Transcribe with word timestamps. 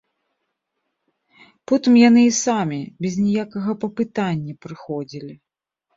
Потым 1.71 1.93
яны 2.09 2.21
і 2.29 2.33
самі, 2.45 2.81
без 3.07 3.13
ніякага 3.27 3.71
папытання, 3.85 4.53
прыходзілі. 4.65 5.33